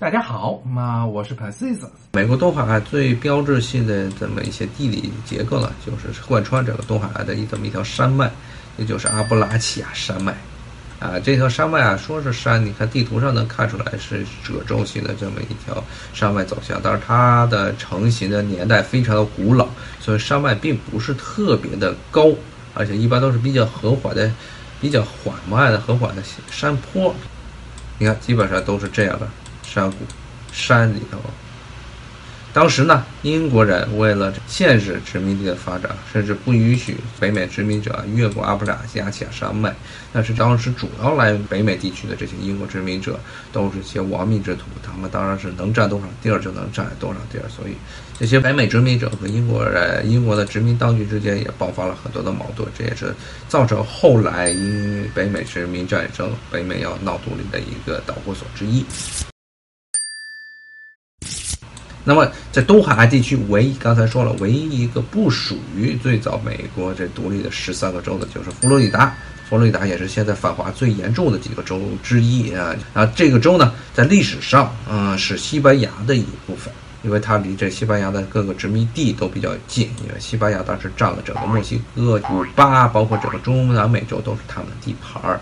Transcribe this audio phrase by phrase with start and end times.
[0.00, 1.80] 大家好，那我是 Pacis。
[2.12, 8.30] 美国东海岸最标志性的这么一些地理结构呢，就是贯穿整个东海岸的一这么一条山脉，
[8.76, 10.32] 也就是阿布拉契亚山脉。
[11.00, 15.82] 啊，这条山脉啊，说是山，你看地图上能看出来是褶皱型的这么一条
[16.14, 19.66] 山脉走向，但是它的成型的年代非常的古老，
[19.98, 22.30] 所以山脉并不是特别的高，
[22.72, 24.30] 而且一般都是比较和缓的、
[24.80, 27.12] 比较缓慢的和缓的山坡。
[27.98, 29.28] 你看，基本上都是这样的。
[29.70, 29.96] 山谷、
[30.50, 31.18] 山里头，
[32.54, 39.72] 当时呢，英国人为了限制殖民地的发展，甚至不允许北美殖民者越过阿布拉契亚山脉。
[40.12, 43.20] 但是当时主要来北美地区的这些英国殖民者，
[43.52, 47.44] 都是些亡命之徒，他们当然是能占多少地儿就能占多少地儿。
[47.48, 47.74] 所以，
[48.18, 53.14] 这些北美殖民者和英国人、英国的殖民当局之间也爆发了很多的矛盾，这也是
[53.46, 58.84] 造成后来因北美殖民战争，北美要闹独立的一个导火索之一。
[62.08, 69.14] 那么，在东海岸地区，唯一刚才说了，唯一一个不属于最早美国这独立的十三个州的，就是佛罗里达。
[69.46, 72.74] 佛罗里达也是现在反华最严重的几个州之一啊。
[72.94, 79.90] 啊，这个州呢，在历史上，嗯，是西班牙的一部分，因为它离这西班牙的各个殖民地都比较近。
[80.02, 85.38] 因为西班牙当时占了整个墨西哥、古巴，包括整个中南美洲都是他们的地盘儿。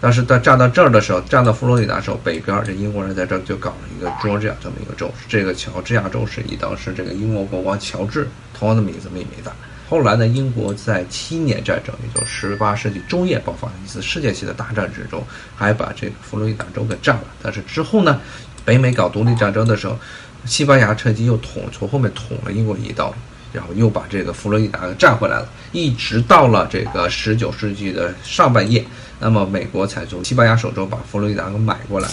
[0.00, 9.52] 但是在站到这儿的时候，站到佛罗里达的时候，北边这英国人在这儿就搞了一个 Georgia 这么一个州，这个乔治亚州是以当时这个英国国王乔治同样的名字命名的。
[9.88, 17.24] 后来呢，英国在七年战争，也就十八世纪中叶爆发的一次世界性的大战之中，还把这个佛罗里达州给占了。
[17.40, 18.20] 但是之后呢，
[18.64, 19.96] 北美搞独立战争的时候，
[20.44, 23.14] 西班牙趁机又捅，从后面捅了英国一刀，
[23.52, 25.48] 然后又把这个佛罗里达给占回来了。
[25.72, 28.84] 一直到了这个十九世纪的上半叶。
[29.18, 32.08] 那么美国才从西班牙手中把佛罗里达给买过来。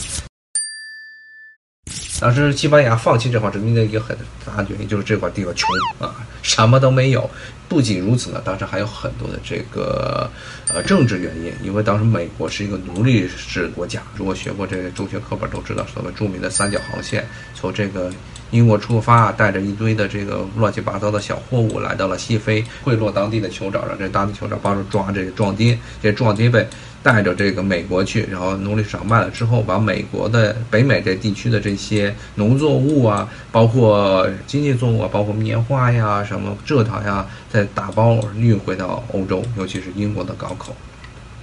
[2.24, 5.68] 当时西班牙放弃这块殖民的一个很大的原因就是这块地方穷
[6.00, 7.30] 啊，什么都没有。
[7.68, 10.30] 不仅如此呢，当时还有很多的这个
[10.74, 14.02] 呃政治原因，因为当时美国是一个奴隶制国家。
[14.16, 18.10] 如果学过这个中学课本都知道，所谓著名的三角航线，从这个
[18.52, 26.66] 英国出发，带着一堆的这个乱七八糟的小货物来到了西非，贿赂当地的酋长，让这当地酋长帮助抓这个壮丁，这壮丁被。
[27.04, 40.74] 带着这个美国去，然后奴隶市场卖了之后，把美国的北美这地区的这些农作物啊，包括经济作物啊，包括棉花呀、什么蔗糖呀，再打包运回到欧洲，尤其是英国的港口。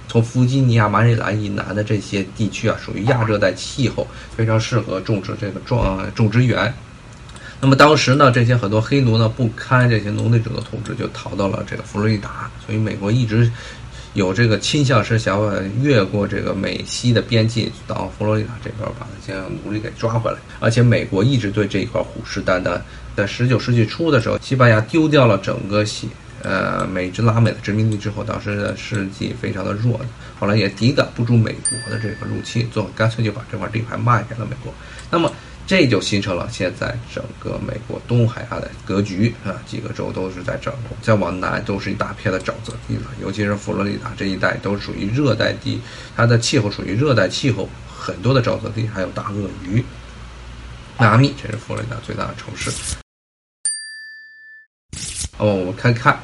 [0.07, 6.73] 从弗吉尼亚、马里兰以南的这些地区啊，属于亚热带气候，非常适合种植这个种种植园。
[7.59, 12.49] 那么当时呢，这些很多黑奴呢不堪这些奴隶主的统治，就逃到了这个佛罗里达。
[12.65, 13.51] 所以美国一直。
[14.13, 15.39] 有这个倾向是想
[15.81, 22.79] 越过这个美西的边境到佛罗里达这边把那些奴隶给抓回来，而且美国一直对这一块虎视眈眈。
[23.15, 26.09] 在十九世纪初的时候，西班牙丢掉了整个西
[26.43, 29.99] 呃美殖拉美的殖民地之后，当时的世纪非常的弱，
[30.39, 34.73] 后来也抵挡不住美国的这个入侵，最后干脆就把这块地盘卖给了美国。
[35.09, 35.31] 那么。
[35.67, 45.79] 这就形成了现在整个美国东海岸的格局啊，几个州都是在掌控，再往南都是一大片的沼泽地了，尤其是佛罗里达这一带都属于热带地，
[46.13, 49.81] 它的气候属于热带气候，很多的沼泽地，还有大鳄鱼。
[50.97, 52.69] 迈阿密这是佛罗里达最大的城市。
[55.37, 56.19] 哦，我们看看，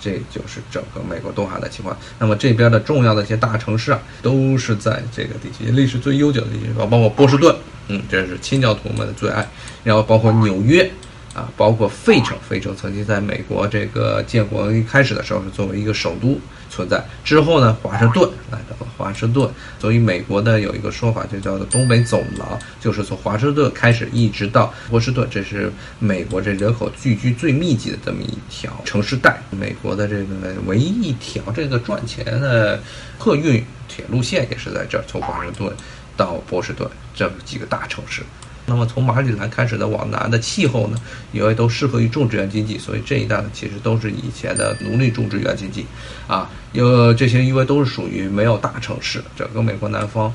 [0.00, 1.96] 这就是整个美国东海的情况。
[2.18, 7.54] 那么这边的重要的一些大城市啊，都是在这个地区，历史最悠久的地区，包括波士顿。
[7.88, 9.46] 嗯，这是清教徒们的最爱，
[9.82, 10.88] 然后包括纽约，
[11.34, 16.38] 啊，包括费城，费城曾经在美国这个建国一开始的时候是作为一个首都
[16.70, 19.50] 存在，之后呢，华盛顿来到了华盛顿，
[19.80, 32.78] 所以美国呢有一个说法就叫做东北走廊，就是从华盛顿开始一直到波士顿，这是美国这人口聚居最密集的这么一条城市带，美国的这个唯一一条这个赚钱的
[33.18, 35.72] 客运铁路线也是在这儿，从华盛顿。
[36.18, 38.22] 到波士顿这几个大城市，
[38.66, 40.98] 那么从马里兰开始的往南的气候呢，
[41.32, 45.86] 因为都适合于种植园经济，所以这一带呢其实都是以前的奴隶种植园经济，
[46.26, 50.30] 啊，有这些因为都是属于没有大城市，整个美国南方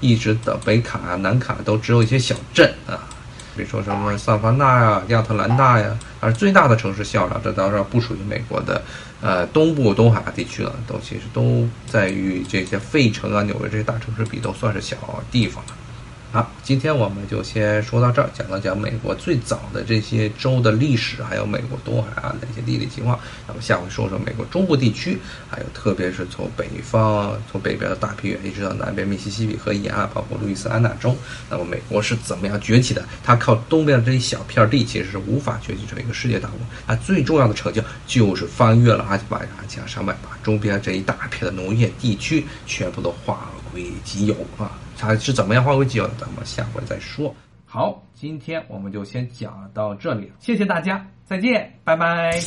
[0.00, 3.08] 一直的北卡啊、南卡都只有一些小镇啊，
[3.56, 8.82] 比如说什么萨凡纳呀、亚特兰大呀，而最大的城市效量这当然不属于美国的。
[9.20, 14.96] 呃，东部东海地区了，都其实都在于这些费城啊、纽约这些大城市比，都算是小
[15.28, 15.72] 地方了。
[16.30, 23.18] 好，今天我们就先说到这儿，讲了讲美国最早的这些州的历史，还有美国东海岸的一些地理情况。
[23.46, 31.16] 那么下回说说美国中部地区，还有特别是从北方，从北边的大平原一直到南边密西西比河沿岸，包括路易斯安那州，
[31.48, 33.02] 那么美国是怎么样崛起的？
[33.24, 36.58] 它靠东边的这一小片地，其实是无法崛起成一个世界大国。
[36.86, 44.78] 它最重要的成就就是翻越了阿巴马加山脉，把周边这一大片的农业地区全部都化为己有啊。
[44.96, 46.08] 它是怎么样化为己有？
[46.18, 47.34] 咱们下回再说。
[47.64, 52.38] 好，今天我们就先讲到这里，谢谢大家，再见，拜拜。